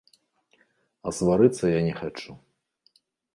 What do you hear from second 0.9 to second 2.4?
А сварыцца я не хачу.